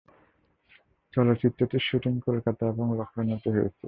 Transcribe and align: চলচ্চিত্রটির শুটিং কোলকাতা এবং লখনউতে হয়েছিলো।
চলচ্চিত্রটির 1.13 1.83
শুটিং 1.83 2.13
কোলকাতা 2.19 2.63
এবং 2.67 2.85
লখনউতে 2.97 3.49
হয়েছিলো। 3.49 3.79